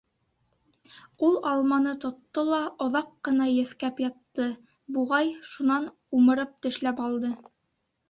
[1.27, 4.49] Ул алманы тотто ла оҙаҡ ҡына еҫкәп ятты,
[4.99, 5.91] буғай, шунан
[6.23, 7.37] умырып тешләп алды.